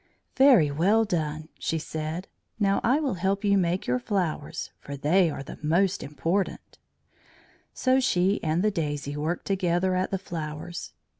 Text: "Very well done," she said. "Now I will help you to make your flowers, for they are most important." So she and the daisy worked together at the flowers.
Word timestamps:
"Very 0.35 0.71
well 0.71 1.05
done," 1.05 1.49
she 1.59 1.77
said. 1.77 2.27
"Now 2.59 2.81
I 2.83 2.99
will 2.99 3.13
help 3.13 3.43
you 3.45 3.51
to 3.51 3.57
make 3.57 3.85
your 3.85 3.99
flowers, 3.99 4.71
for 4.79 4.97
they 4.97 5.29
are 5.29 5.43
most 5.61 6.01
important." 6.01 6.79
So 7.75 7.99
she 7.99 8.41
and 8.43 8.63
the 8.63 8.71
daisy 8.71 9.15
worked 9.15 9.45
together 9.45 9.93
at 9.93 10.09
the 10.09 10.17
flowers. 10.17 10.93